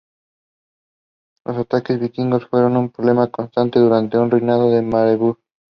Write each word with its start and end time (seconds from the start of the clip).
Los 1.45 1.55
ataques 1.57 1.99
vikingos 1.99 2.47
fueron 2.47 2.75
un 2.75 2.89
problema 2.89 3.27
constante 3.27 3.77
durante 3.77 4.17
el 4.17 4.31
reinado 4.31 4.71
de 4.71 4.81
Maredudd. 4.81 5.37